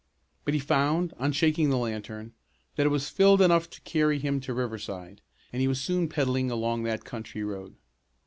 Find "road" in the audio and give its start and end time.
7.43-7.75